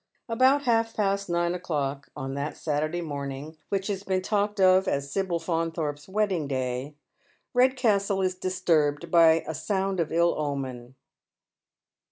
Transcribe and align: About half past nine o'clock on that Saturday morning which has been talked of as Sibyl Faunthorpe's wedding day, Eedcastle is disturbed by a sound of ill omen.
About 0.27 0.63
half 0.63 0.95
past 0.95 1.29
nine 1.29 1.53
o'clock 1.53 2.09
on 2.15 2.33
that 2.33 2.57
Saturday 2.57 3.01
morning 3.01 3.55
which 3.69 3.85
has 3.85 4.01
been 4.01 4.23
talked 4.23 4.59
of 4.59 4.87
as 4.87 5.11
Sibyl 5.11 5.37
Faunthorpe's 5.37 6.09
wedding 6.09 6.47
day, 6.47 6.95
Eedcastle 7.55 8.25
is 8.25 8.33
disturbed 8.33 9.11
by 9.11 9.43
a 9.47 9.53
sound 9.53 9.99
of 9.99 10.11
ill 10.11 10.33
omen. 10.35 10.95